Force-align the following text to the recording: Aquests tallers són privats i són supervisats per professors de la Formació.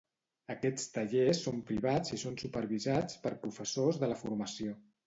Aquests 0.53 0.87
tallers 0.95 1.43
són 1.49 1.61
privats 1.69 2.17
i 2.17 2.19
són 2.25 2.41
supervisats 2.45 3.23
per 3.27 3.37
professors 3.47 4.03
de 4.05 4.13
la 4.15 4.21
Formació. 4.27 4.79